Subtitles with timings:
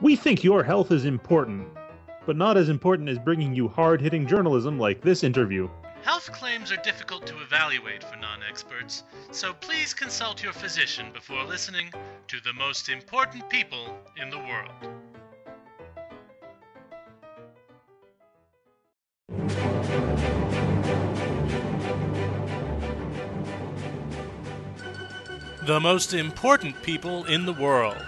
[0.00, 1.68] We think your health is important,
[2.24, 5.68] but not as important as bringing you hard hitting journalism like this interview.
[6.02, 11.44] Health claims are difficult to evaluate for non experts, so please consult your physician before
[11.44, 11.92] listening
[12.28, 14.70] to the most important people in the world.
[25.66, 27.98] The most important people in the world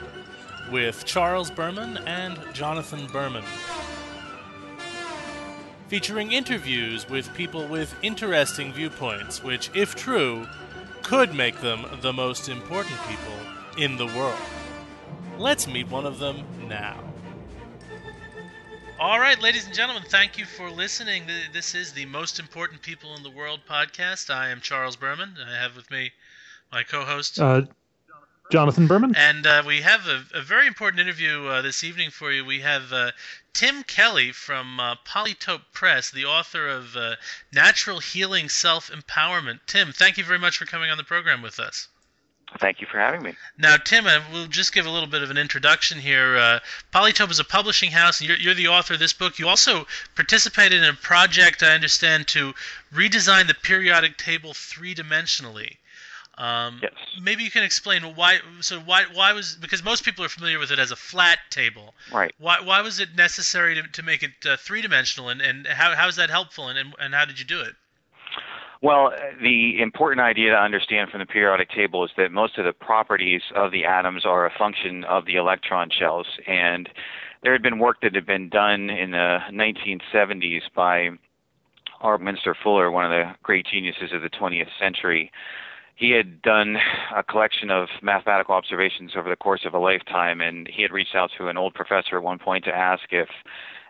[0.72, 3.44] with Charles Berman and Jonathan Berman.
[5.88, 10.46] Featuring interviews with people with interesting viewpoints, which, if true,
[11.02, 13.34] could make them the most important people
[13.76, 14.40] in the world.
[15.38, 16.98] Let's meet one of them now.
[18.98, 21.24] All right, ladies and gentlemen, thank you for listening.
[21.52, 24.32] This is the Most Important People in the World podcast.
[24.32, 25.34] I am Charles Berman.
[25.46, 26.12] I have with me
[26.72, 27.62] my co-host uh,
[28.52, 32.30] Jonathan Berman, and uh, we have a, a, very important interview uh, this evening for
[32.30, 32.44] you.
[32.44, 33.12] We have uh,
[33.54, 37.16] Tim Kelly from uh, Polytope Press, the author of uh,
[37.50, 39.60] Natural Healing Self Empowerment.
[39.66, 41.88] Tim, thank you very much for coming on the program with us.
[42.58, 43.34] Thank you for having me.
[43.56, 46.36] Now, Tim, uh, we'll just give a little bit of an introduction here.
[46.36, 46.58] Uh,
[46.92, 49.38] Polytope is a publishing house, and you're, you're, the author of this book.
[49.38, 52.54] You also participated in a project, I understand, to
[52.92, 55.78] redesign the periodic table three dimensionally.
[56.38, 56.92] Um, yes.
[57.20, 58.38] Maybe you can explain why.
[58.60, 61.94] So why why was because most people are familiar with it as a flat table.
[62.12, 62.34] Right.
[62.38, 65.94] Why why was it necessary to, to make it uh, three dimensional and, and how
[65.94, 67.74] how is that helpful and, and and how did you do it?
[68.82, 72.72] Well, the important idea to understand from the periodic table is that most of the
[72.72, 76.88] properties of the atoms are a function of the electron shells, and
[77.42, 81.10] there had been work that had been done in the 1970s by
[82.00, 82.18] R.
[82.18, 85.30] Buckminster Fuller, one of the great geniuses of the 20th century,
[85.94, 86.76] he had done
[87.14, 91.14] a collection of mathematical observations over the course of a lifetime, and he had reached
[91.14, 93.28] out to an old professor at one point to ask if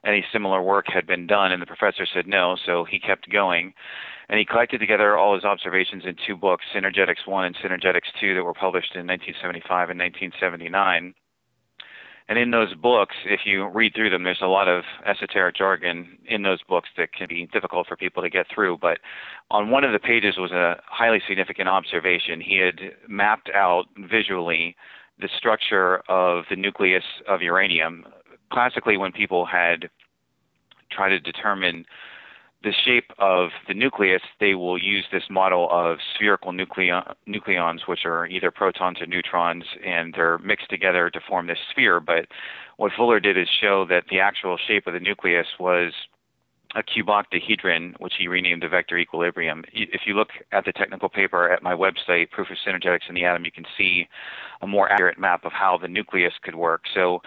[0.05, 3.73] any similar work had been done, and the professor said no, so he kept going.
[4.29, 8.35] And he collected together all his observations in two books, Synergetics 1 and Synergetics 2,
[8.35, 11.15] that were published in 1975 and 1979.
[12.29, 16.19] And in those books, if you read through them, there's a lot of esoteric jargon
[16.27, 18.79] in those books that can be difficult for people to get through.
[18.79, 18.99] But
[19.51, 22.41] on one of the pages was a highly significant observation.
[22.41, 24.77] He had mapped out visually
[25.19, 28.05] the structure of the nucleus of uranium.
[28.53, 29.91] Classically, when people had
[30.91, 31.85] tried to determine
[32.63, 38.05] the shape of the nucleus, they will use this model of spherical nucleo- nucleons, which
[38.05, 42.01] are either protons or neutrons, and they're mixed together to form this sphere.
[42.01, 42.27] But
[42.77, 45.93] what Fuller did is show that the actual shape of the nucleus was
[46.75, 49.65] a cuboctahedron, which he renamed the vector equilibrium.
[49.73, 53.25] If you look at the technical paper at my website, Proof of Synergetics in the
[53.25, 54.09] Atom, you can see
[54.63, 56.83] a more accurate map of how the nucleus could work.
[56.95, 57.21] So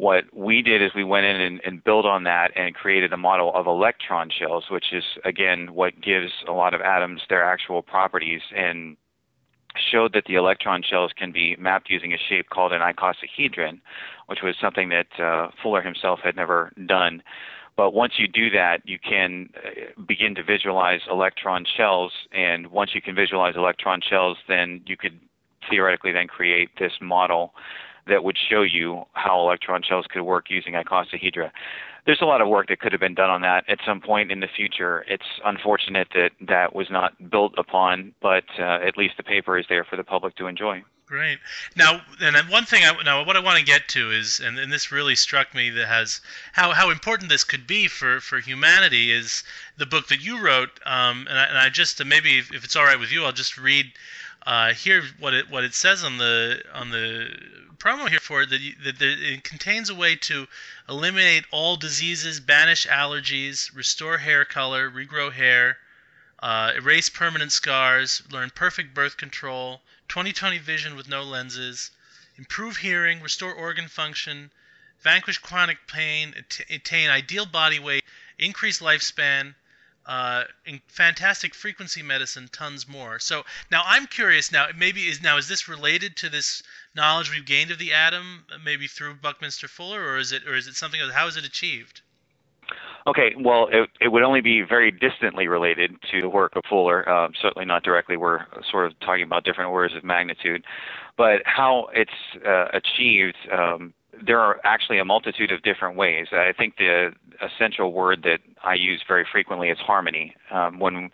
[0.00, 3.18] what we did is we went in and, and built on that and created a
[3.18, 7.82] model of electron shells, which is again what gives a lot of atoms their actual
[7.82, 8.96] properties and
[9.92, 13.78] showed that the electron shells can be mapped using a shape called an icosahedron,
[14.26, 17.22] which was something that uh, Fuller himself had never done.
[17.76, 22.94] But once you do that, you can uh, begin to visualize electron shells, and once
[22.94, 25.20] you can visualize electron shells, then you could
[25.68, 27.52] theoretically then create this model
[28.06, 31.50] that would show you how electron shells could work using icosahedra.
[32.06, 34.32] There's a lot of work that could have been done on that at some point
[34.32, 35.04] in the future.
[35.06, 39.66] It's unfortunate that that was not built upon, but uh, at least the paper is
[39.68, 40.82] there for the public to enjoy.
[41.10, 41.40] Great.
[41.74, 44.72] Now, and one thing I now what I want to get to is, and, and
[44.72, 46.20] this really struck me that has
[46.52, 49.42] how, how important this could be for, for humanity is
[49.76, 50.70] the book that you wrote.
[50.86, 53.32] Um, and, I, and I just maybe if, if it's all right with you, I'll
[53.32, 53.86] just read
[54.46, 57.28] uh, here what it what it says on the on the
[57.76, 60.46] promo here for it that, you, that it contains a way to
[60.88, 65.78] eliminate all diseases, banish allergies, restore hair color, regrow hair,
[66.40, 71.90] uh, erase permanent scars, learn perfect birth control, 20/20 vision with no lenses,
[72.36, 74.50] improve hearing, restore organ function,
[75.02, 76.34] vanquish chronic pain,
[76.68, 78.04] attain ideal body weight,
[78.38, 79.54] increase lifespan,
[80.06, 80.44] uh,
[80.88, 83.18] fantastic frequency medicine, tons more.
[83.18, 84.50] So now I'm curious.
[84.50, 86.62] Now maybe is now is this related to this
[86.94, 90.66] knowledge we've gained of the atom, maybe through Buckminster Fuller, or is it or is
[90.66, 91.12] it something else?
[91.12, 92.00] How is it achieved?
[93.06, 97.08] Okay, well, it, it would only be very distantly related to the work of Fuller.
[97.08, 98.16] Uh, certainly not directly.
[98.16, 100.64] We're sort of talking about different orders of magnitude,
[101.16, 102.10] but how it's
[102.46, 103.36] uh, achieved.
[103.50, 103.94] Um,
[104.24, 106.28] there are actually a multitude of different ways.
[106.32, 110.34] I think the essential word that I use very frequently is harmony.
[110.50, 111.10] Um, when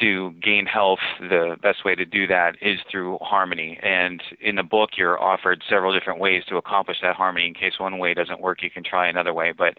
[0.00, 3.78] to gain health, the best way to do that is through harmony.
[3.82, 7.46] And in the book, you're offered several different ways to accomplish that harmony.
[7.46, 9.52] In case one way doesn't work, you can try another way.
[9.56, 9.74] But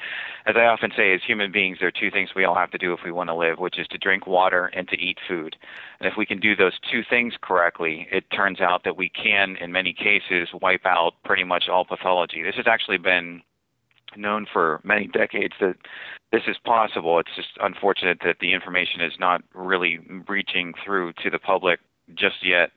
[0.46, 2.78] as I often say, as human beings, there are two things we all have to
[2.78, 5.56] do if we want to live, which is to drink water and to eat food.
[6.00, 9.58] And if we can do those two things correctly, it turns out that we can,
[9.60, 12.44] in many cases, wipe out pretty much all pathology.
[12.44, 13.42] This has actually been
[14.18, 15.76] known for many decades that
[16.32, 17.20] this is possible.
[17.20, 21.80] It's just unfortunate that the information is not really reaching through to the public
[22.16, 22.72] just yet.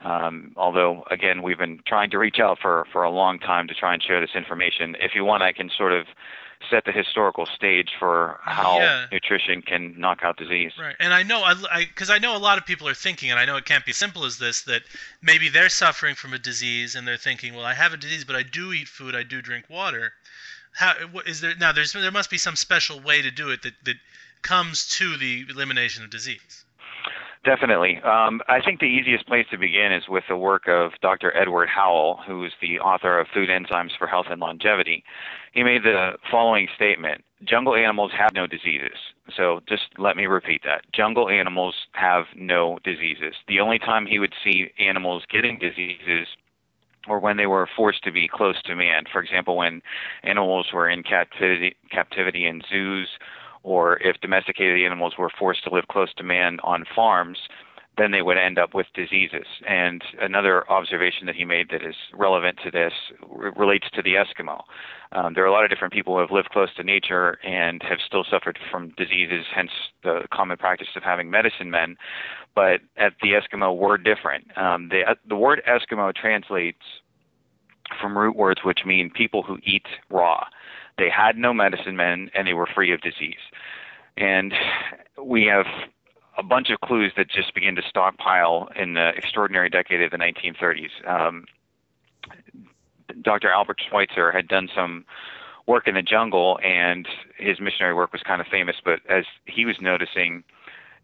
[0.00, 3.74] Um, although, again, we've been trying to reach out for, for a long time to
[3.74, 4.96] try and share this information.
[5.00, 6.06] If you want, I can sort of
[6.70, 9.06] set the historical stage for how yeah.
[9.12, 10.72] nutrition can knock out disease.
[10.78, 13.30] Right, and I know, I because I, I, know a lot of people are thinking,
[13.30, 14.82] and I know it can't be simple as this, that
[15.22, 18.36] maybe they're suffering from a disease and they're thinking, well, I have a disease, but
[18.36, 20.12] I do eat food, I do drink water
[20.74, 20.94] how
[21.26, 21.72] is there now?
[21.72, 23.96] There's there must be some special way to do it that that
[24.42, 26.64] comes to the elimination of disease.
[27.44, 28.00] Definitely.
[28.00, 31.36] Um, I think the easiest place to begin is with the work of Dr.
[31.36, 35.04] Edward Howell, who is the author of Food Enzymes for Health and Longevity.
[35.52, 38.96] He made the following statement Jungle animals have no diseases.
[39.36, 40.90] So just let me repeat that.
[40.92, 43.34] Jungle animals have no diseases.
[43.46, 46.26] The only time he would see animals getting diseases
[47.08, 49.04] or when they were forced to be close to man.
[49.10, 49.82] For example, when
[50.22, 53.08] animals were in captivity, captivity in zoos,
[53.62, 57.38] or if domesticated animals were forced to live close to man on farms,
[57.96, 59.46] then they would end up with diseases.
[59.68, 62.92] And another observation that he made that is relevant to this
[63.22, 64.62] r- relates to the Eskimo.
[65.12, 67.82] Um, there are a lot of different people who have lived close to nature and
[67.82, 69.70] have still suffered from diseases, hence
[70.02, 71.96] the common practice of having medicine men.
[72.54, 74.56] But at the Eskimo, we're different.
[74.56, 76.82] Um, the, uh, the word Eskimo translates
[78.00, 80.44] from root words which mean people who eat raw.
[80.98, 83.34] They had no medicine men and they were free of disease.
[84.16, 84.52] And
[85.22, 85.66] we have
[86.36, 90.16] a bunch of clues that just begin to stockpile in the extraordinary decade of the
[90.16, 91.08] 1930s.
[91.08, 91.44] Um,
[93.22, 93.50] Dr.
[93.50, 95.04] Albert Schweitzer had done some
[95.66, 97.06] work in the jungle, and
[97.38, 98.76] his missionary work was kind of famous.
[98.84, 100.44] But as he was noticing,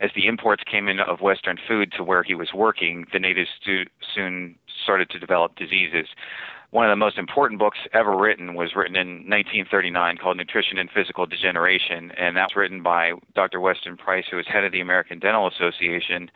[0.00, 3.50] as the imports came in of Western food to where he was working, the natives
[4.15, 6.06] soon started to develop diseases
[6.71, 10.89] one of the most important books ever written was written in 1939 called Nutrition and
[10.91, 13.61] Physical Degeneration, and that was written by Dr.
[13.61, 16.31] Weston Price, who was head of the American Dental Association.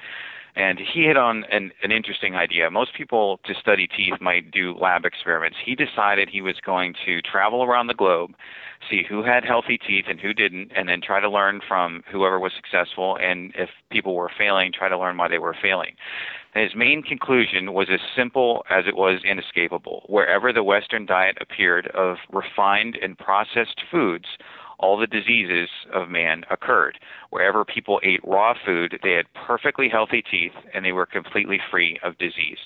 [0.56, 2.70] And he hit on an, an interesting idea.
[2.70, 5.58] Most people to study teeth might do lab experiments.
[5.64, 8.30] He decided he was going to travel around the globe,
[8.88, 12.38] see who had healthy teeth and who didn't, and then try to learn from whoever
[12.38, 13.18] was successful.
[13.20, 15.96] And if people were failing, try to learn why they were failing.
[16.54, 20.04] His main conclusion was as simple as it was inescapable.
[20.08, 24.26] Wherever the Western diet appeared of refined and processed foods,
[24.78, 26.98] all the diseases of man occurred.
[27.30, 31.98] Wherever people ate raw food, they had perfectly healthy teeth and they were completely free
[32.02, 32.58] of disease.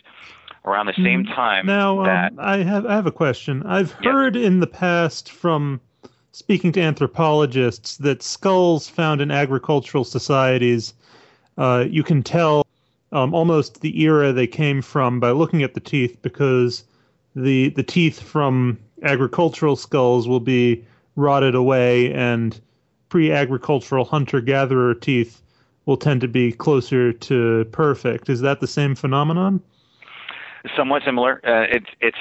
[0.64, 3.62] Around the same mm, time now, um, that um, I have I have a question.
[3.64, 5.80] I've heard in the past from
[6.32, 10.94] speaking to anthropologists that skulls found in agricultural societies,
[11.56, 12.66] uh, you can tell
[13.12, 16.84] um, almost the era they came from by looking at the teeth because
[17.34, 20.84] the the teeth from agricultural skulls will be
[21.18, 22.60] rotted away and
[23.08, 25.42] pre-agricultural hunter-gatherer teeth
[25.86, 28.28] will tend to be closer to perfect.
[28.28, 29.60] Is that the same phenomenon?
[30.76, 31.40] Somewhat similar.
[31.44, 32.18] Uh, it's it's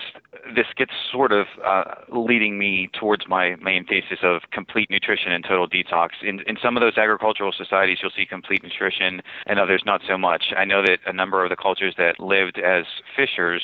[0.56, 5.44] this gets sort of uh, leading me towards my main thesis of complete nutrition and
[5.44, 6.10] total detox.
[6.24, 10.18] In, in some of those agricultural societies, you'll see complete nutrition, and others not so
[10.18, 10.54] much.
[10.56, 12.86] I know that a number of the cultures that lived as
[13.16, 13.64] fishers,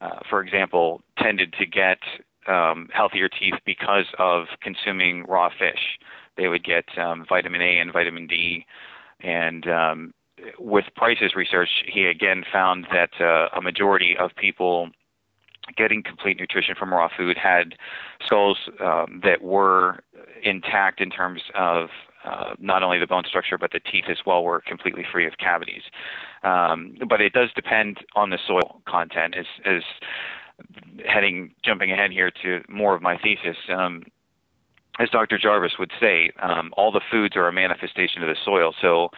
[0.00, 1.98] uh, for example, tended to get
[2.48, 5.98] um, healthier teeth because of consuming raw fish.
[6.36, 8.66] They would get um, vitamin A and vitamin D,
[9.20, 10.14] and um,
[10.58, 14.90] with Price's research, he again found that uh, a majority of people
[15.76, 17.74] getting complete nutrition from raw food had
[18.24, 20.00] skulls um, that were
[20.44, 21.88] intact in terms of
[22.24, 25.34] uh, not only the bone structure but the teeth as well were completely free of
[25.38, 25.82] cavities.
[26.42, 29.34] Um, but it does depend on the soil content.
[29.36, 29.82] As, as
[31.06, 33.56] heading jumping ahead here to more of my thesis.
[33.68, 34.04] Um,
[34.98, 35.38] as Dr.
[35.38, 38.74] Jarvis would say, um, all the foods are a manifestation of the soil.
[38.80, 39.10] So,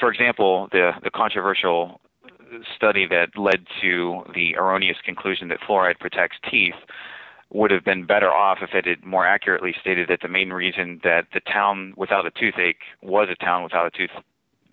[0.00, 2.00] for example, the, the controversial
[2.74, 6.74] study that led to the erroneous conclusion that fluoride protects teeth
[7.50, 11.00] would have been better off if it had more accurately stated that the main reason
[11.04, 13.90] that the town without a toothache was a town without a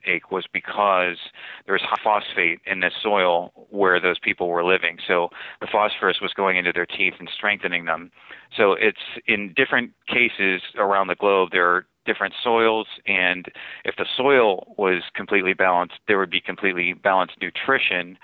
[0.03, 1.17] toothache was because
[1.65, 4.97] there was phosphate in the soil where those people were living.
[5.07, 5.29] So
[5.61, 8.11] the phosphorus was going into their teeth and strengthening them.
[8.55, 13.47] So it's in different cases around the globe, there are different soils, and
[13.85, 18.17] if the soil was completely balanced, there would be completely balanced nutrition,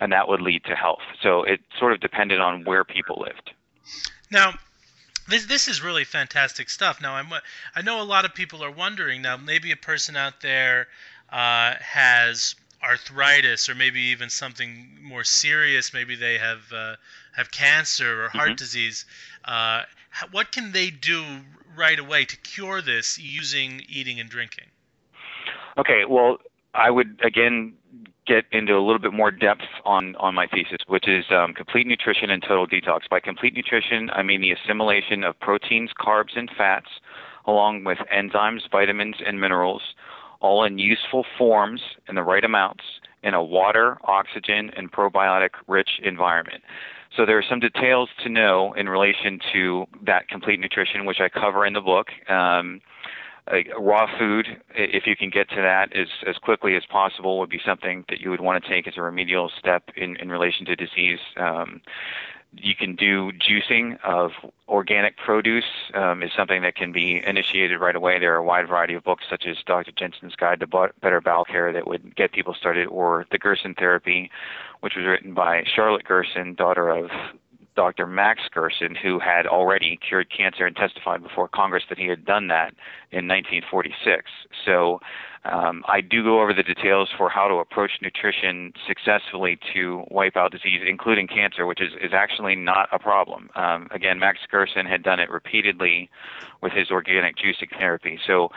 [0.00, 1.02] and that would lead to health.
[1.20, 3.50] So it sort of depended on where people lived.
[4.30, 4.54] Now,
[5.28, 7.00] this this is really fantastic stuff.
[7.00, 7.28] Now I'm
[7.74, 10.88] I know a lot of people are wondering now maybe a person out there
[11.34, 16.94] uh, has arthritis or maybe even something more serious maybe they have uh,
[17.34, 18.56] have cancer or heart mm-hmm.
[18.56, 19.04] disease
[19.44, 19.82] uh,
[20.30, 21.24] what can they do
[21.76, 24.66] right away to cure this using eating and drinking
[25.76, 26.38] okay well
[26.74, 27.74] I would again
[28.26, 31.86] get into a little bit more depth on, on my thesis, which is um, complete
[31.86, 33.08] nutrition and total detox.
[33.10, 36.88] By complete nutrition, I mean the assimilation of proteins, carbs, and fats,
[37.44, 39.82] along with enzymes, vitamins, and minerals,
[40.44, 42.84] all in useful forms in the right amounts
[43.22, 46.62] in a water, oxygen, and probiotic rich environment.
[47.16, 51.30] So there are some details to know in relation to that complete nutrition, which I
[51.30, 52.08] cover in the book.
[52.28, 52.82] Um,
[53.78, 57.60] raw food, if you can get to that as, as quickly as possible, would be
[57.64, 60.76] something that you would want to take as a remedial step in, in relation to
[60.76, 61.20] disease.
[61.38, 61.80] Um,
[62.56, 64.30] you can do juicing of
[64.68, 68.18] organic produce um, is something that can be initiated right away.
[68.18, 69.92] There are a wide variety of books such as Dr.
[69.92, 74.30] Jensen's Guide to Better Bowel Care that would get people started, or the Gerson Therapy,
[74.80, 77.10] which was written by Charlotte Gerson, daughter of
[77.76, 78.06] Dr.
[78.06, 82.48] Max Gerson, who had already cured cancer and testified before Congress that he had done
[82.48, 82.74] that
[83.10, 84.30] in 1946.
[84.64, 85.00] So
[85.44, 90.36] um, I do go over the details for how to approach nutrition successfully to wipe
[90.36, 93.50] out disease, including cancer, which is, is actually not a problem.
[93.54, 96.08] Um, again, Max Gerson had done it repeatedly
[96.62, 98.18] with his organic juicing therapy.
[98.26, 98.48] So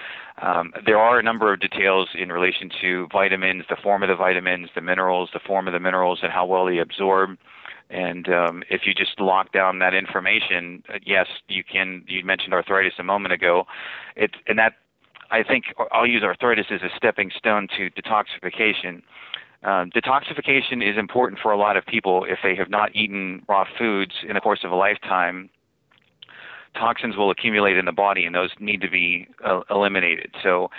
[0.42, 4.16] um, there are a number of details in relation to vitamins, the form of the
[4.16, 7.38] vitamins, the minerals, the form of the minerals, and how well they absorb.
[7.90, 12.04] And um, if you just lock down that information, uh, yes, you can.
[12.06, 13.64] You mentioned arthritis a moment ago.
[14.18, 14.74] It and that
[15.32, 19.02] I think I'll use arthritis as a stepping stone to detoxification.
[19.64, 23.66] Um, detoxification is important for a lot of people if they have not eaten raw
[23.78, 25.50] foods in the course of a lifetime
[26.76, 30.32] toxins will accumulate in the body and those need to be uh, eliminated.
[30.44, 30.70] So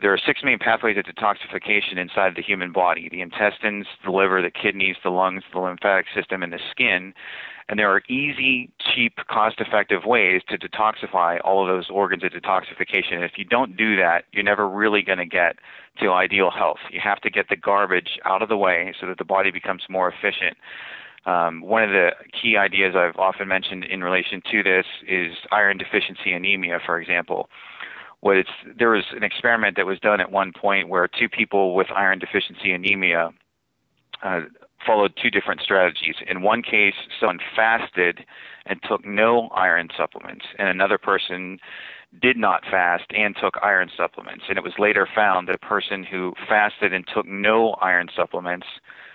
[0.00, 4.42] there are six main pathways of detoxification inside the human body the intestines, the liver,
[4.42, 7.14] the kidneys, the lungs, the lymphatic system, and the skin.
[7.68, 12.32] And there are easy, cheap, cost effective ways to detoxify all of those organs of
[12.32, 13.14] detoxification.
[13.14, 15.56] And if you don't do that, you're never really going to get
[16.00, 16.78] to ideal health.
[16.90, 19.84] You have to get the garbage out of the way so that the body becomes
[19.88, 20.58] more efficient.
[21.26, 25.78] Um, one of the key ideas I've often mentioned in relation to this is iron
[25.78, 27.48] deficiency anemia, for example.
[28.20, 28.46] Was
[28.78, 32.18] there was an experiment that was done at one point where two people with iron
[32.18, 33.30] deficiency anemia
[34.22, 34.40] uh,
[34.86, 36.16] followed two different strategies.
[36.26, 38.24] In one case, someone fasted
[38.66, 41.58] and took no iron supplements, and another person
[42.20, 44.44] did not fast and took iron supplements.
[44.48, 48.66] And it was later found that a person who fasted and took no iron supplements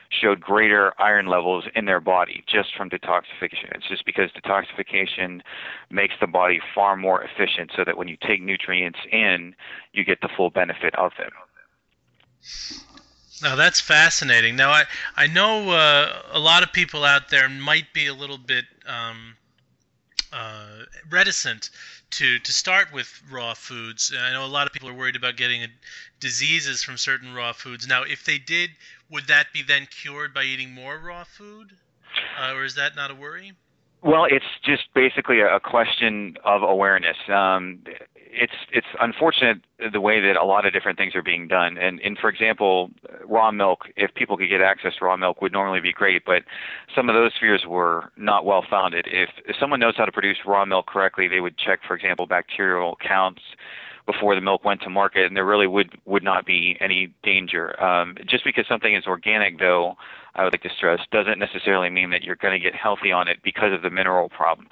[0.10, 3.76] showed greater iron levels in their body just from detoxification.
[3.76, 5.42] It's just because detoxification
[5.90, 9.56] makes the body far more efficient so that when you take nutrients in,
[9.94, 11.32] you get the full benefit of them.
[13.42, 14.56] Now that's fascinating.
[14.56, 14.84] Now I
[15.16, 19.36] I know uh, a lot of people out there might be a little bit um,
[20.34, 21.70] uh, reticent
[22.12, 24.14] to to start with raw foods.
[24.18, 25.66] I know a lot of people are worried about getting
[26.20, 27.88] diseases from certain raw foods.
[27.88, 28.72] Now, if they did,
[29.12, 31.72] would that be then cured by eating more raw food,
[32.40, 33.54] uh, or is that not a worry?
[34.02, 37.18] Well, it's just basically a question of awareness.
[37.28, 37.80] Um,
[38.16, 39.58] it's it's unfortunate
[39.92, 41.78] the way that a lot of different things are being done.
[41.78, 42.92] And, for example,
[43.26, 46.24] raw milk, if people could get access to raw milk, would normally be great.
[46.26, 46.44] But
[46.96, 49.06] some of those fears were not well founded.
[49.12, 52.26] If, if someone knows how to produce raw milk correctly, they would check, for example,
[52.26, 53.42] bacterial counts
[54.12, 57.80] before the milk went to market, and there really would would not be any danger.
[57.84, 59.96] Um, just because something is organic, though,
[60.34, 63.28] I would like to stress, doesn't necessarily mean that you're going to get healthy on
[63.28, 64.68] it because of the mineral problem.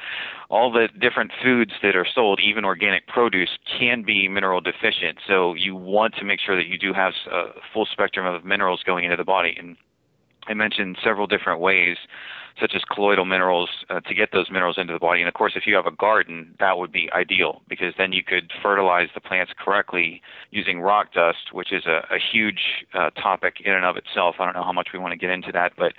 [0.49, 5.19] All the different foods that are sold, even organic produce, can be mineral deficient.
[5.27, 8.81] So you want to make sure that you do have a full spectrum of minerals
[8.85, 9.55] going into the body.
[9.59, 9.77] And
[10.47, 11.97] I mentioned several different ways
[12.59, 15.21] such as colloidal minerals, uh, to get those minerals into the body.
[15.21, 18.23] And of course, if you have a garden, that would be ideal because then you
[18.23, 20.21] could fertilize the plants correctly
[20.51, 24.35] using rock dust, which is a, a huge uh, topic in and of itself.
[24.39, 25.93] I don't know how much we want to get into that, but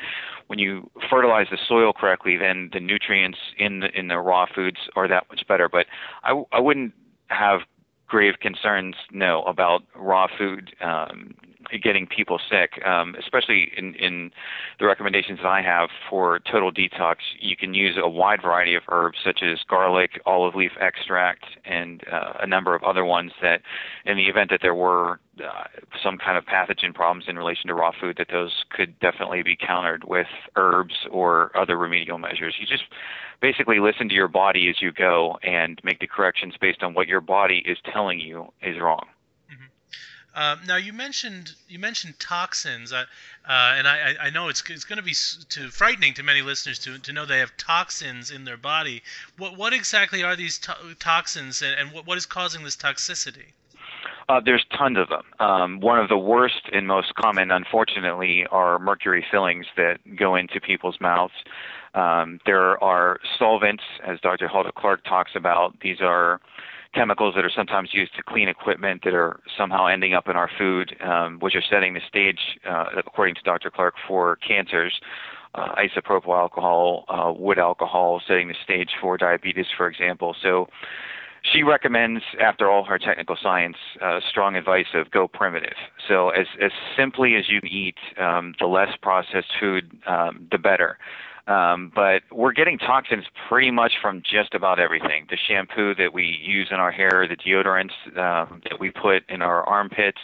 [0.49, 4.79] when you fertilize the soil correctly, then the nutrients in the in the raw foods
[4.97, 5.69] are that much better.
[5.69, 5.87] But
[6.25, 6.93] I, I wouldn't
[7.29, 7.61] have
[8.09, 11.35] grave concerns no about raw food um,
[11.83, 14.31] getting people sick, um, especially in, in
[14.79, 17.17] the recommendations that I have for total detox.
[17.39, 22.03] You can use a wide variety of herbs such as garlic, olive leaf extract, and
[22.11, 23.61] uh, a number of other ones that,
[24.05, 25.65] in the event that there were uh,
[26.03, 29.57] some kind of pathogen problems in relation to raw food, that those could definitely be
[29.57, 32.55] countered with herbs or other remedial measures.
[32.59, 32.85] You just
[33.41, 37.07] basically listen to your body as you go and make the corrections based on what
[37.07, 39.07] your body is telling you is wrong.
[40.39, 43.07] Um, now you mentioned you mentioned toxins, uh,
[43.45, 45.15] uh, and I, I know it's, it's going to be
[45.49, 49.03] too frightening to many listeners to, to know they have toxins in their body.
[49.37, 53.47] What what exactly are these to- toxins, and, and what, what is causing this toxicity?
[54.29, 55.25] Uh, there's tons of them.
[55.41, 60.61] Um, one of the worst and most common, unfortunately, are mercury fillings that go into
[60.61, 61.35] people's mouths.
[61.95, 64.47] Um, there are solvents, as Dr.
[64.47, 65.81] Hulda Clark talks about.
[65.81, 66.41] These are
[66.95, 70.51] chemicals that are sometimes used to clean equipment that are somehow ending up in our
[70.59, 73.71] food, um, which are setting the stage, uh, according to Dr.
[73.71, 74.99] Clark, for cancers.
[75.55, 80.37] Uh, isopropyl alcohol, uh, wood alcohol, setting the stage for diabetes, for example.
[80.43, 80.69] So
[81.43, 85.77] she recommends, after all her technical science, uh, strong advice of go primitive.
[86.07, 90.99] So as as simply as you eat, um, the less processed food, um, the better.
[91.49, 95.27] Um, but we're getting toxins pretty much from just about everything.
[95.31, 99.41] The shampoo that we use in our hair, the deodorants um, that we put in
[99.41, 100.21] our armpits,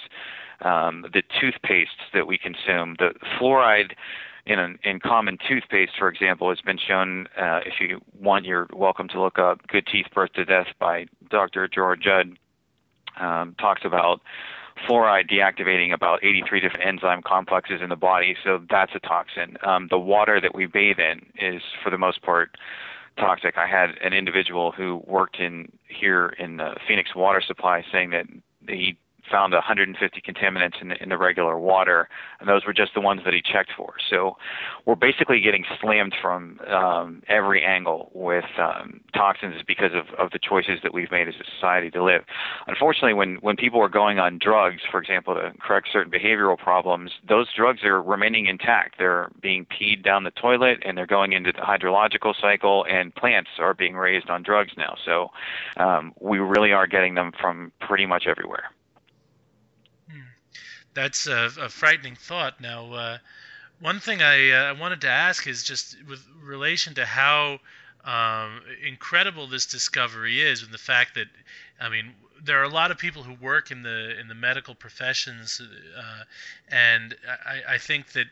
[0.61, 3.93] um, the toothpastes that we consume, the fluoride
[4.47, 7.27] in an, in common toothpaste, for example, has been shown.
[7.39, 11.07] Uh, if you want, you're welcome to look up "Good Teeth Birth to Death" by
[11.31, 11.69] Dr.
[11.69, 12.37] George Judd.
[13.19, 14.21] Um, talks about
[14.89, 19.57] fluoride deactivating about 83 different enzyme complexes in the body, so that's a toxin.
[19.65, 22.57] Um, the water that we bathe in is, for the most part,
[23.17, 23.57] toxic.
[23.57, 28.27] I had an individual who worked in here in the Phoenix water supply saying that
[28.69, 28.97] he
[29.31, 32.09] found 150 contaminants in the, in the regular water,
[32.41, 33.95] and those were just the ones that he checked for.
[34.11, 34.37] So
[34.85, 40.39] we're basically getting slammed from um, every angle with um, toxins because of, of the
[40.39, 42.23] choices that we've made as a society to live.
[42.67, 47.11] Unfortunately, when, when people are going on drugs, for example, to correct certain behavioral problems,
[47.29, 48.97] those drugs are remaining intact.
[48.99, 53.51] They're being peed down the toilet, and they're going into the hydrological cycle, and plants
[53.59, 54.97] are being raised on drugs now.
[55.05, 55.31] So
[55.77, 58.71] um, we really are getting them from pretty much everywhere
[60.95, 62.61] that's a, a frightening thought.
[62.61, 63.19] Now, uh,
[63.81, 67.59] one thing I, uh, I wanted to ask is just with relation to how
[68.05, 71.27] um, incredible this discovery is, and the fact that,
[71.81, 74.75] I mean, there are a lot of people who work in the in the medical
[74.75, 76.25] professions, uh,
[76.69, 78.27] and I, I think that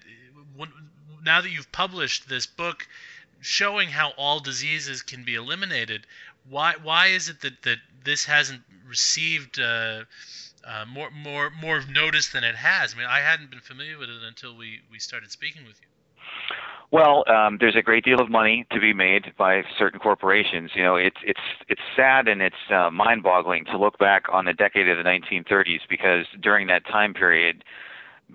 [0.55, 0.68] when,
[1.25, 2.87] now that you've published this book
[3.40, 6.07] showing how all diseases can be eliminated,
[6.48, 10.05] why why is it that that this hasn't received uh,
[10.66, 12.94] uh, more more more notice than it has.
[12.94, 15.88] I mean, I hadn't been familiar with it until we we started speaking with you.
[16.90, 20.72] Well, um, there's a great deal of money to be made by certain corporations.
[20.75, 24.53] You know, it's it's it's sad and it's uh, mind-boggling to look back on the
[24.53, 27.64] decade of the 1930s because during that time period,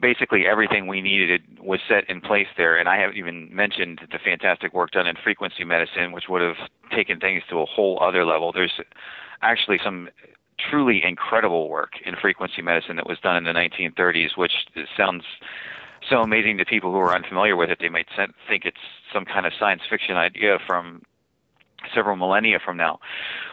[0.01, 2.77] basically everything we needed was set in place there.
[2.77, 6.57] And I haven't even mentioned the fantastic work done in frequency medicine, which would have
[6.91, 8.51] taken things to a whole other level.
[8.51, 8.81] There's
[9.43, 10.09] actually some
[10.59, 14.53] truly incredible work in frequency medicine that was done in the 1930s, which
[14.95, 15.23] sounds
[16.09, 17.79] so amazing to people who are unfamiliar with it.
[17.79, 18.07] They might
[18.47, 18.77] think it's
[19.13, 21.01] some kind of science fiction idea from
[21.93, 22.99] several millennia from now.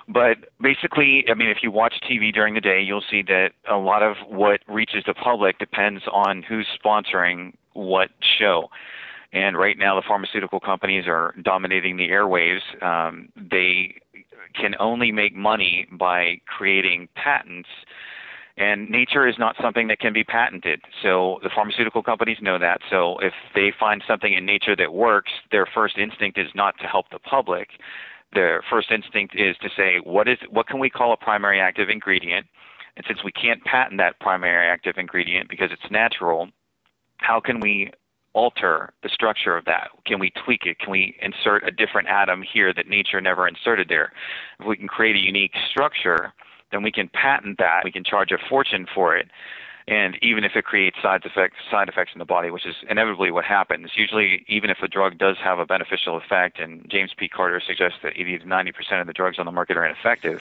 [0.09, 3.77] But basically, I mean, if you watch TV during the day, you'll see that a
[3.77, 8.71] lot of what reaches the public depends on who's sponsoring what show.
[9.35, 12.61] And right now, the pharmaceutical companies are dominating the airwaves.
[12.83, 13.97] Um, they
[14.55, 17.69] can only make money by creating patents.
[18.57, 20.81] And nature is not something that can be patented.
[21.03, 22.81] So the pharmaceutical companies know that.
[22.89, 26.87] So if they find something in nature that works, their first instinct is not to
[26.87, 27.71] help the public.
[28.33, 31.89] Their first instinct is to say, what is what can we call a primary active
[31.89, 32.47] ingredient?
[32.97, 36.49] And since we can't patent that primary active ingredient because it's natural,
[37.17, 37.91] how can we
[38.35, 39.89] alter the structure of that?
[40.05, 40.79] Can we tweak it?
[40.79, 44.13] Can we insert a different atom here that nature never inserted there?
[44.61, 46.33] If we can create a unique structure,
[46.71, 47.83] then we can patent that.
[47.85, 49.29] We can charge a fortune for it.
[49.87, 53.31] And even if it creates side effects, side effects in the body, which is inevitably
[53.31, 57.29] what happens, usually even if a drug does have a beneficial effect, and James P.
[57.29, 60.41] Carter suggests that 80 to 90 percent of the drugs on the market are ineffective,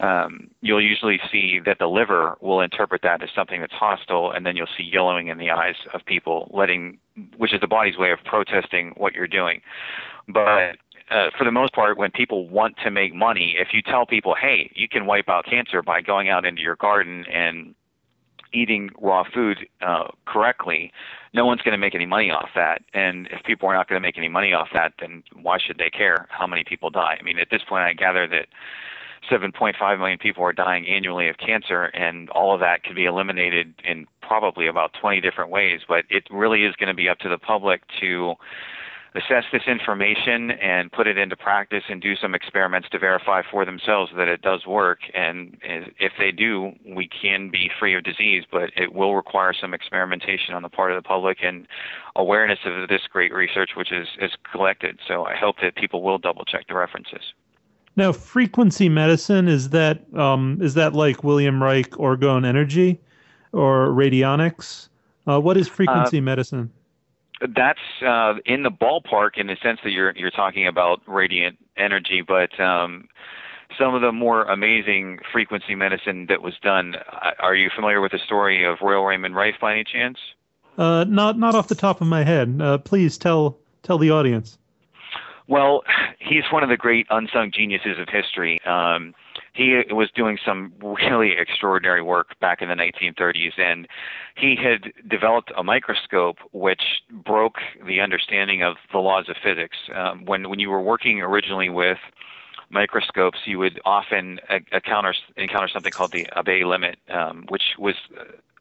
[0.00, 4.44] um, you'll usually see that the liver will interpret that as something that's hostile, and
[4.44, 6.98] then you'll see yellowing in the eyes of people, letting,
[7.36, 9.60] which is the body's way of protesting what you're doing.
[10.28, 10.76] But
[11.10, 14.34] uh, for the most part, when people want to make money, if you tell people,
[14.34, 17.74] "Hey, you can wipe out cancer by going out into your garden and
[18.54, 20.92] eating raw food uh, correctly,
[21.32, 22.82] no one's going to make any money off that.
[22.94, 25.78] And if people are not going to make any money off that, then why should
[25.78, 27.18] they care how many people die?
[27.18, 28.46] I mean, at this point, I gather that
[29.30, 33.74] 7.5 million people are dying annually of cancer, and all of that could be eliminated
[33.84, 35.80] in probably about 20 different ways.
[35.88, 38.34] But it really is going to be up to the public to
[39.14, 43.64] assess this information and put it into practice and do some experiments to verify for
[43.64, 44.98] themselves that it does work.
[45.14, 49.72] And if they do, we can be free of disease, but it will require some
[49.72, 51.68] experimentation on the part of the public and
[52.16, 54.98] awareness of this great research which is, is collected.
[55.06, 57.22] So I hope that people will double check the references.
[57.96, 63.00] Now, frequency medicine is that um, is that like William Reich orgone energy
[63.52, 64.88] or radionics?
[65.26, 66.70] Uh, what is frequency uh, medicine?
[67.40, 72.20] That's uh, in the ballpark in the sense that you're you're talking about radiant energy,
[72.26, 73.08] but um,
[73.78, 76.96] some of the more amazing frequency medicine that was done.
[76.96, 80.18] Uh, are you familiar with the story of Royal Raymond Rife by any chance?
[80.76, 82.58] Uh, not not off the top of my head.
[82.60, 84.58] Uh, please tell tell the audience.
[85.46, 85.82] Well,
[86.18, 88.60] he's one of the great unsung geniuses of history.
[88.64, 89.14] Um,
[89.52, 93.86] he was doing some really extraordinary work back in the 1930s, and
[94.36, 99.76] he had developed a microscope which broke the understanding of the laws of physics.
[99.94, 101.98] Um, when when you were working originally with
[102.70, 104.40] microscopes, you would often
[104.72, 107.94] encounter encounter something called the Abbe limit, um, which was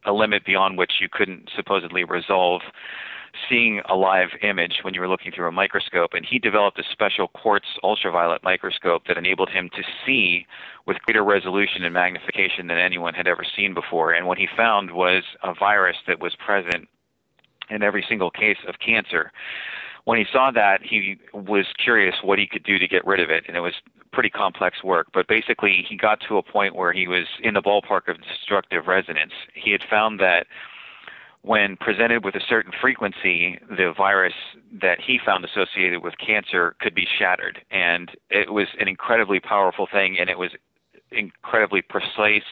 [0.05, 2.61] a limit beyond which you couldn't supposedly resolve
[3.49, 6.11] seeing a live image when you were looking through a microscope.
[6.13, 10.45] And he developed a special quartz ultraviolet microscope that enabled him to see
[10.85, 14.11] with greater resolution and magnification than anyone had ever seen before.
[14.13, 16.87] And what he found was a virus that was present
[17.69, 19.31] in every single case of cancer.
[20.05, 23.29] When he saw that, he was curious what he could do to get rid of
[23.29, 23.73] it, and it was
[24.11, 25.07] pretty complex work.
[25.13, 28.87] But basically, he got to a point where he was in the ballpark of destructive
[28.87, 29.31] resonance.
[29.53, 30.45] He had found that
[31.43, 34.33] when presented with a certain frequency, the virus
[34.81, 37.59] that he found associated with cancer could be shattered.
[37.69, 40.51] And it was an incredibly powerful thing, and it was
[41.11, 42.43] incredibly precise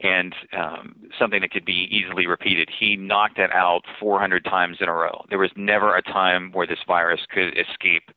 [0.00, 2.68] and um, something that could be easily repeated.
[2.78, 5.24] He knocked it out 400 times in a row.
[5.30, 8.10] There was never a time where this virus could escape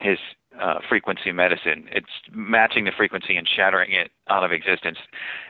[0.00, 0.18] his
[0.60, 1.88] uh, frequency medicine.
[1.90, 4.98] It's matching the frequency and shattering it out of existence.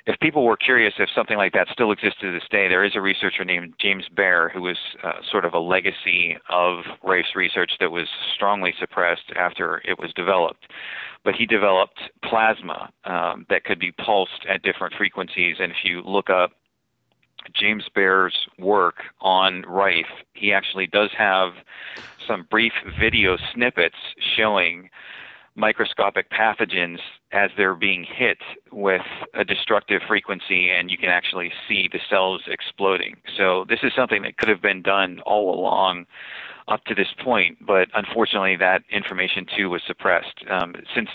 [0.06, 2.92] If people were curious if something like that still exists to this day, there is
[2.94, 7.72] a researcher named James Bare who was uh, sort of a legacy of race research
[7.80, 10.66] that was strongly suppressed after it was developed.
[11.24, 16.02] But he developed plasma um, that could be pulsed at different frequencies, and if you
[16.02, 16.52] look up
[17.52, 21.52] James Bare's work on Rife, he actually does have
[22.26, 23.96] some brief video snippets
[24.36, 24.90] showing
[25.56, 26.98] microscopic pathogens
[27.32, 28.38] as they're being hit
[28.72, 29.02] with
[29.34, 33.16] a destructive frequency, and you can actually see the cells exploding.
[33.36, 36.06] So, this is something that could have been done all along
[36.66, 40.44] up to this point, but unfortunately, that information too was suppressed.
[40.50, 41.10] Um, since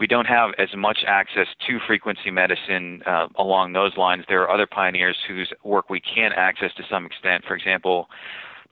[0.00, 4.24] we don't have as much access to frequency medicine uh, along those lines.
[4.28, 7.44] There are other pioneers whose work we can access to some extent.
[7.46, 8.08] For example,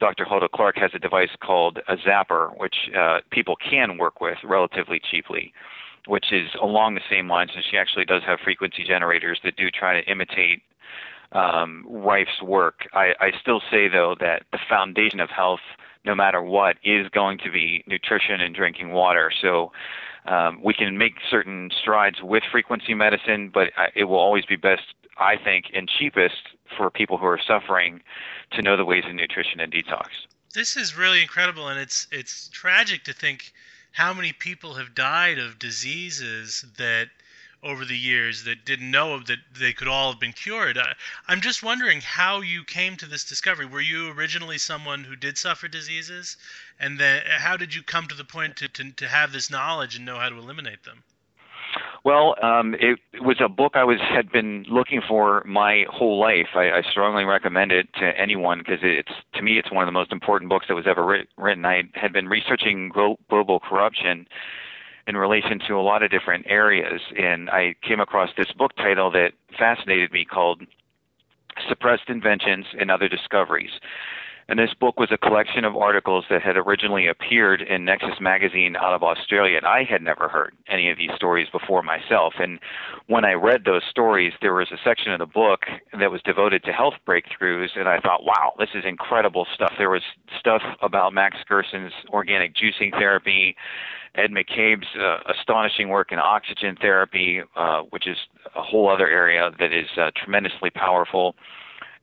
[0.01, 0.25] Dr.
[0.25, 5.01] Hulda Clark has a device called a zapper, which uh, people can work with relatively
[5.11, 5.53] cheaply,
[6.07, 7.51] which is along the same lines.
[7.55, 10.63] And she actually does have frequency generators that do try to imitate
[11.33, 12.89] um, Rife's work.
[12.95, 15.61] I, I still say, though, that the foundation of health,
[16.07, 19.31] no matter what, is going to be nutrition and drinking water.
[19.43, 19.73] So
[20.29, 24.83] um, we can make certain strides with frequency medicine, but it will always be best,
[25.17, 28.03] I think, and cheapest for people who are suffering
[28.53, 30.09] to know the ways of nutrition and detox.
[30.55, 33.53] This is really incredible, and it's it's tragic to think
[33.93, 37.09] how many people have died of diseases that
[37.63, 40.79] over the years that didn't know that they could all have been cured.
[40.79, 40.95] I,
[41.27, 43.67] I'm just wondering how you came to this discovery.
[43.67, 46.37] Were you originally someone who did suffer diseases,
[46.79, 49.97] and then how did you come to the point to, to, to have this knowledge
[49.97, 51.03] and know how to eliminate them?
[52.05, 56.19] Well, um, it, it was a book I was had been looking for my whole
[56.19, 56.49] life.
[56.55, 59.93] I, I strongly recommend it to anyone because it's to me it's one of the
[59.93, 61.67] most important books that was ever writ- written.
[61.67, 64.27] I had been researching glo- global corruption
[65.09, 67.01] in relation to a lot of different areas.
[67.17, 70.63] And I came across this book title that fascinated me called
[71.69, 73.71] Suppressed Inventions and Other Discoveries.
[74.49, 78.77] And this book was a collection of articles that had originally appeared in Nexus magazine
[78.77, 79.59] out of Australia.
[79.59, 82.35] And I had never heard any of these stories before myself.
[82.39, 82.59] And
[83.09, 85.61] when I read those stories, there was a section of the book
[85.93, 87.77] that was devoted to health breakthroughs.
[87.77, 89.75] And I thought, wow, this is incredible stuff.
[89.77, 90.03] There was
[90.41, 93.55] stuff about Max Gerson's organic juicing therapy,
[94.15, 98.17] Ed McCabe's uh, astonishing work in oxygen therapy, uh, which is
[98.57, 101.35] a whole other area that is uh, tremendously powerful.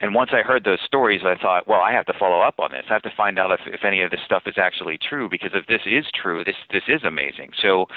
[0.01, 2.71] And once I heard those stories, I thought, well, I have to follow up on
[2.71, 2.83] this.
[2.89, 5.51] I have to find out if, if any of this stuff is actually true because
[5.53, 7.51] if this is true, this this is amazing.
[7.61, 7.87] So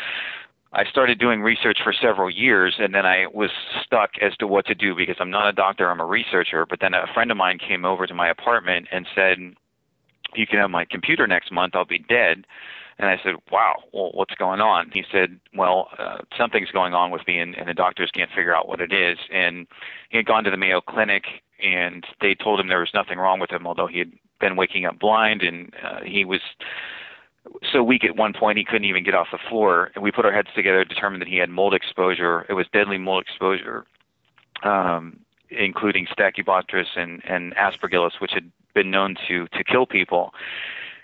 [0.72, 3.50] I started doing research for several years and then I was
[3.82, 6.66] stuck as to what to do because I'm not a doctor, I'm a researcher.
[6.66, 9.38] But then a friend of mine came over to my apartment and said,
[10.34, 12.44] You can have my computer next month, I'll be dead.
[12.98, 14.90] And I said, Wow, well, what's going on?
[14.92, 18.54] He said, Well, uh, something's going on with me, and, and the doctors can't figure
[18.54, 19.18] out what it is.
[19.32, 19.66] And
[20.11, 21.24] he had gone to the Mayo Clinic,
[21.62, 24.85] and they told him there was nothing wrong with him, although he had been waking
[24.85, 26.40] up blind, and uh, he was
[27.73, 29.90] so weak at one point he couldn't even get off the floor.
[29.94, 32.44] And we put our heads together, determined that he had mold exposure.
[32.49, 33.87] It was deadly mold exposure,
[34.62, 40.33] um, including Stachybotrys and, and Aspergillus, which had been known to to kill people.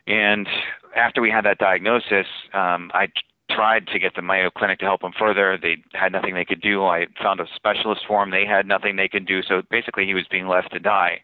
[0.07, 0.47] And
[0.95, 3.09] after we had that diagnosis, um, I
[3.50, 5.59] tried to get the Mayo Clinic to help him further.
[5.61, 6.85] They had nothing they could do.
[6.85, 8.30] I found a specialist for him.
[8.30, 9.42] They had nothing they could do.
[9.42, 11.20] So basically, he was being left to die.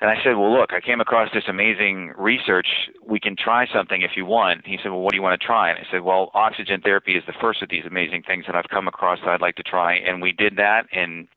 [0.00, 2.66] And I said, Well, look, I came across this amazing research.
[3.06, 4.66] We can try something if you want.
[4.66, 5.70] He said, Well, what do you want to try?
[5.70, 8.68] And I said, Well, oxygen therapy is the first of these amazing things that I've
[8.68, 9.94] come across that I'd like to try.
[9.94, 11.28] And we did that, and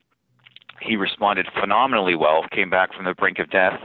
[0.81, 3.79] he responded phenomenally well, came back from the brink of death.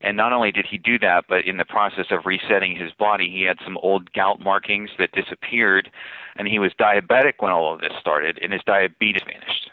[0.00, 3.30] And not only did he do that, but in the process of resetting his body,
[3.30, 5.90] he had some old gout markings that disappeared,
[6.36, 9.70] and he was diabetic when all of this started, and his diabetes vanished.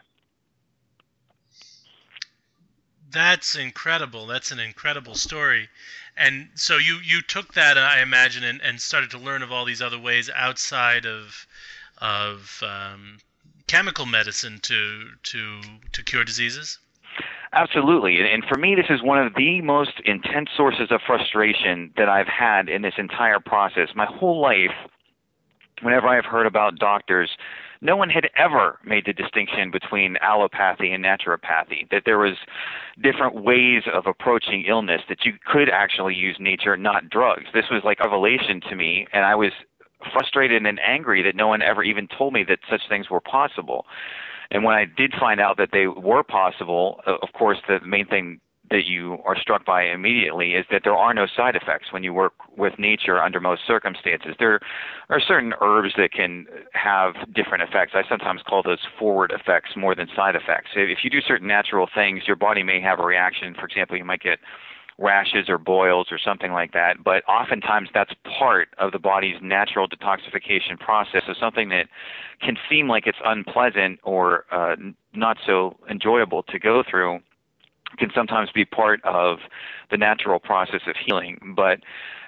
[3.12, 4.26] That's incredible.
[4.26, 5.70] That's an incredible story.
[6.18, 9.66] And so you you took that, I imagine, and, and started to learn of all
[9.66, 11.46] these other ways outside of
[12.00, 13.20] of um,
[13.68, 16.80] chemical medicine to to to cure diseases.
[17.54, 18.18] Absolutely.
[18.32, 22.28] And for me, this is one of the most intense sources of frustration that I've
[22.28, 23.90] had in this entire process.
[23.96, 24.72] My whole life,
[25.84, 27.30] whenever I've heard about doctors,
[27.80, 32.38] no one had ever made the distinction between allopathy and naturopathy, that there was
[33.04, 37.46] different ways of approaching illness, that you could actually use nature, not drugs.
[37.54, 39.52] This was like a revelation to me, and I was
[40.12, 43.86] frustrated and angry that no one ever even told me that such things were possible.
[44.54, 48.06] And when I did find out that they were possible, uh, of course, the main
[48.06, 48.40] thing
[48.70, 52.14] that you are struck by immediately is that there are no side effects when you
[52.14, 54.36] work with nature under most circumstances.
[54.40, 54.60] There
[55.10, 57.92] are certain herbs that can have different effects.
[57.94, 60.70] I sometimes call those forward effects more than side effects.
[60.76, 63.54] If you do certain natural things, your body may have a reaction.
[63.54, 64.40] For example, you might get
[65.00, 67.04] rashes or boils or something like that.
[67.04, 71.24] But oftentimes that's part of the body's natural detoxification process.
[71.26, 71.88] So something that
[72.42, 74.76] can seem like it's unpleasant or uh,
[75.14, 77.20] not so enjoyable to go through
[77.98, 79.38] can sometimes be part of
[79.92, 81.54] the natural process of healing.
[81.56, 81.80] But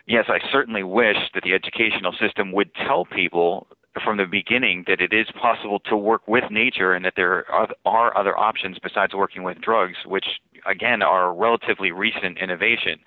[0.07, 3.67] yes, I certainly wish that the educational system would tell people
[4.03, 7.45] from the beginning that it is possible to work with nature and that there
[7.85, 10.25] are other options besides working with drugs, which
[10.65, 12.99] again are relatively recent innovation.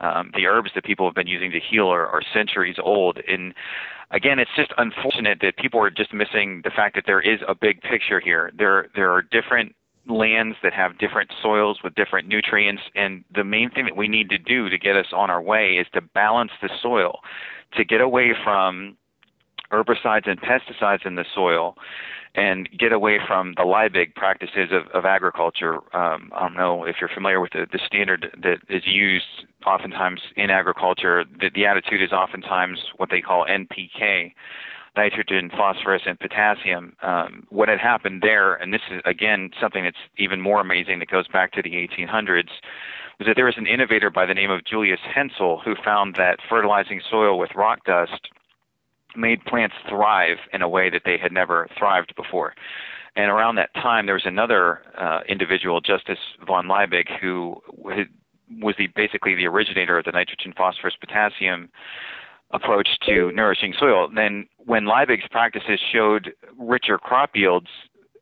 [0.00, 3.20] Um, the herbs that people have been using to heal are, are centuries old.
[3.28, 3.54] And
[4.10, 7.54] again, it's just unfortunate that people are just missing the fact that there is a
[7.54, 8.50] big picture here.
[8.56, 9.76] There, there are different
[10.08, 12.82] lands that have different soils with different nutrients.
[12.96, 15.74] And the main thing that we need to do to get us on our way
[15.74, 17.20] is to balance the soil,
[17.76, 18.96] to get away from
[19.72, 21.76] herbicides and pesticides in the soil
[22.34, 25.76] and get away from the Liebig practices of, of agriculture.
[25.94, 30.20] Um, I don't know if you're familiar with the, the standard that is used oftentimes
[30.36, 31.24] in agriculture.
[31.40, 34.32] The, the attitude is oftentimes what they call NPK,
[34.96, 36.96] nitrogen, phosphorus, and potassium.
[37.02, 41.10] Um, what had happened there, and this is again something that's even more amazing that
[41.10, 42.48] goes back to the 1800s,
[43.18, 46.38] was that there was an innovator by the name of Julius Hensel who found that
[46.48, 48.28] fertilizing soil with rock dust
[49.16, 52.54] made plants thrive in a way that they had never thrived before.
[53.14, 58.86] And around that time, there was another uh, individual, Justus von Liebig, who was the,
[58.94, 61.68] basically the originator of the nitrogen, phosphorus, potassium
[62.52, 64.08] approach to nourishing soil.
[64.14, 67.68] Then, when Liebig's practices showed richer crop yields,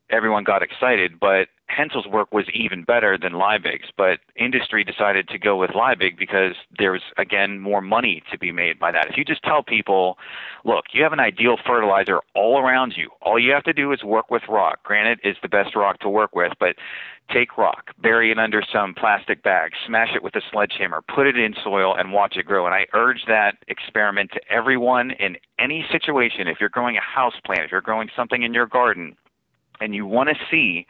[0.09, 5.37] everyone got excited, but Hensel's work was even better than Liebig's, but industry decided to
[5.37, 9.07] go with Liebig because there's again more money to be made by that.
[9.09, 10.17] If you just tell people,
[10.65, 13.09] look, you have an ideal fertilizer all around you.
[13.21, 14.83] All you have to do is work with rock.
[14.83, 16.75] Granite is the best rock to work with, but
[17.33, 21.37] take rock, bury it under some plastic bag, smash it with a sledgehammer, put it
[21.37, 22.65] in soil and watch it grow.
[22.65, 26.47] And I urge that experiment to everyone in any situation.
[26.47, 29.15] If you're growing a house plant, if you're growing something in your garden,
[29.81, 30.85] and you want to see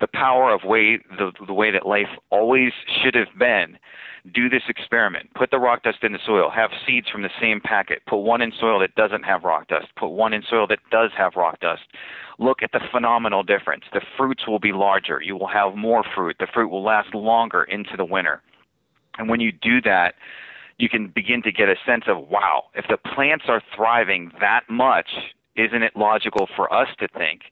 [0.00, 3.78] the power of way the, the way that life always should have been,
[4.34, 5.30] do this experiment.
[5.34, 6.50] Put the rock dust in the soil.
[6.50, 8.02] Have seeds from the same packet.
[8.06, 9.86] Put one in soil that doesn't have rock dust.
[9.96, 11.82] Put one in soil that does have rock dust.
[12.38, 13.84] Look at the phenomenal difference.
[13.92, 15.20] The fruits will be larger.
[15.22, 16.36] You will have more fruit.
[16.38, 18.42] The fruit will last longer into the winter.
[19.18, 20.14] And when you do that,
[20.78, 24.62] you can begin to get a sense of wow, if the plants are thriving that
[24.68, 25.10] much,
[25.54, 27.42] isn't it logical for us to think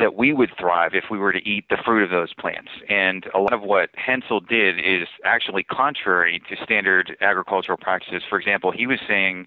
[0.00, 2.70] that we would thrive if we were to eat the fruit of those plants.
[2.88, 8.22] And a lot of what Hensel did is actually contrary to standard agricultural practices.
[8.28, 9.46] For example, he was saying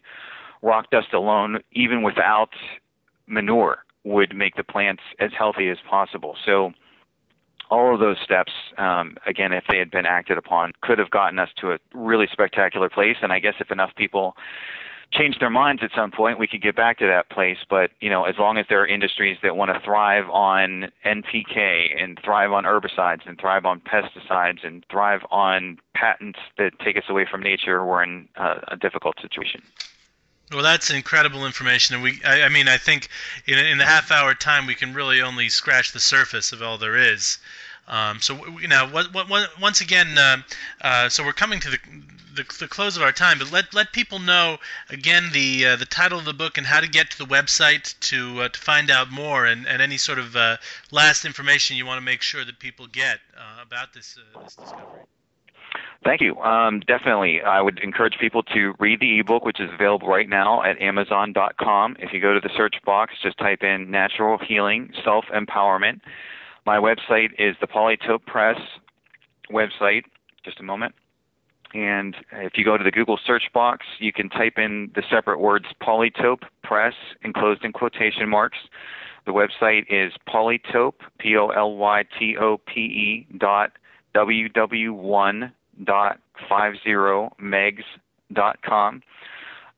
[0.62, 2.52] rock dust alone, even without
[3.28, 6.38] manure, would make the plants as healthy as possible.
[6.46, 6.72] So
[7.70, 11.40] all of those steps, um, again, if they had been acted upon, could have gotten
[11.40, 13.18] us to a really spectacular place.
[13.22, 14.36] And I guess if enough people
[15.14, 17.58] change their minds at some point, we could get back to that place.
[17.70, 22.02] But you know, as long as there are industries that want to thrive on NPK
[22.02, 27.04] and thrive on herbicides and thrive on pesticides and thrive on patents that take us
[27.10, 29.62] away from nature, we're in uh, a difficult situation.
[30.52, 33.08] Well, that's incredible information, and we—I I mean, I think
[33.48, 36.98] in, in the half-hour time we can really only scratch the surface of all there
[36.98, 37.40] is.
[37.88, 40.38] Um, so you know, what, what, once again, uh,
[40.82, 41.80] uh, so we're coming to the
[42.36, 44.58] the, the close of our time, but let let people know
[44.90, 47.98] again the uh, the title of the book and how to get to the website
[48.02, 50.58] to uh, to find out more and, and any sort of uh,
[50.92, 54.56] last information you want to make sure that people get uh, about this uh, this
[54.56, 55.02] discovery.
[56.04, 56.38] Thank you.
[56.40, 60.62] Um, definitely, I would encourage people to read the ebook, which is available right now
[60.62, 61.96] at Amazon.com.
[62.00, 66.02] If you go to the search box, just type in "natural healing self empowerment."
[66.66, 68.58] My website is the Polytope Press
[69.52, 70.04] website.
[70.44, 70.96] Just a moment.
[71.74, 75.40] And if you go to the Google search box, you can type in the separate
[75.40, 78.60] words Polytope Press enclosed in quotation marks.
[79.26, 83.72] The website is polytope, P O L Y T O P E dot
[84.14, 85.52] ww1
[85.84, 86.90] dot 50
[87.42, 87.84] megs
[88.34, 89.02] dot com.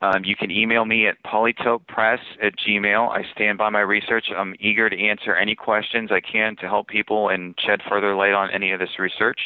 [0.02, 3.10] Um, you can email me at polytopepress at gmail.
[3.10, 4.26] I stand by my research.
[4.36, 8.34] I'm eager to answer any questions I can to help people and shed further light
[8.34, 9.40] on any of this research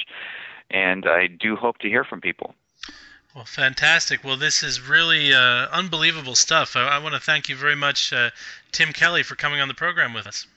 [0.69, 2.55] and I do hope to hear from people.
[3.35, 4.23] Well, fantastic.
[4.23, 6.75] Well, this is really uh, unbelievable stuff.
[6.75, 8.31] I, I, want to thank you very much, uh,
[8.71, 10.47] Tim Kelly, for coming on the program with us.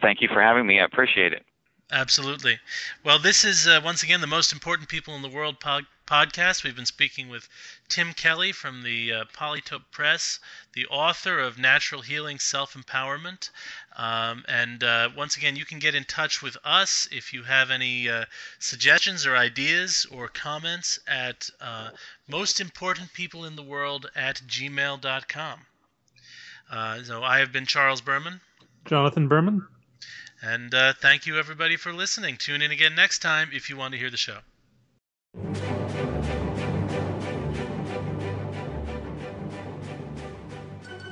[0.00, 0.80] Thank you for having me.
[0.80, 1.44] I appreciate it.
[1.92, 2.58] Absolutely.
[3.04, 6.64] Well, this is uh, once again the most important people in the world pod- podcast.
[6.64, 7.48] We've been speaking with
[7.88, 10.40] Tim Kelly from the uh, Polytope Press,
[10.72, 13.50] the author of Natural Healing Self Empowerment.
[13.96, 17.70] Um, and uh, once again, you can get in touch with us if you have
[17.70, 18.24] any uh,
[18.58, 21.90] suggestions or ideas or comments at uh,
[22.26, 25.60] most important people in the world at gmail.com.
[26.72, 28.40] Uh, so I have been Charles Berman.
[28.84, 29.64] Jonathan Berman.
[30.42, 32.36] And uh, thank you, everybody, for listening.
[32.36, 34.38] Tune in again next time if you want to hear the show.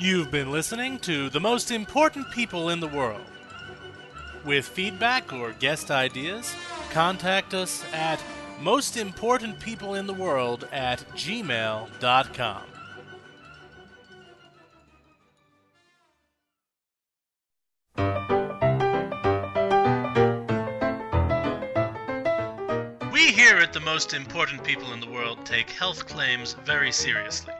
[0.00, 3.24] You've been listening to The Most Important People in the World.
[4.44, 6.54] With feedback or guest ideas,
[6.92, 8.22] contact us at
[8.60, 12.62] mostimportantpeopleintheworld at gmail.com.
[23.12, 27.54] We here at The Most Important People in the World take health claims very seriously.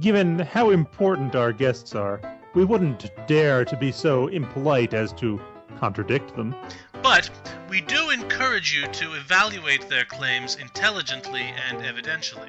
[0.00, 2.20] Given how important our guests are,
[2.54, 5.40] we wouldn't dare to be so impolite as to
[5.76, 6.54] contradict them.
[7.02, 7.28] But
[7.68, 12.48] we do encourage you to evaluate their claims intelligently and evidentially.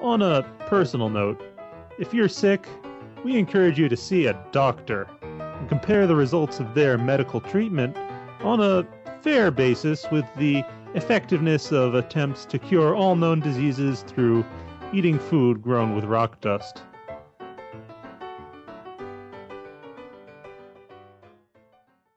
[0.00, 1.42] On a personal note,
[1.98, 2.68] if you're sick,
[3.24, 7.96] we encourage you to see a doctor and compare the results of their medical treatment
[8.40, 8.86] on a
[9.20, 10.62] fair basis with the
[10.94, 14.44] effectiveness of attempts to cure all known diseases through
[14.92, 16.82] eating food grown with rock dust.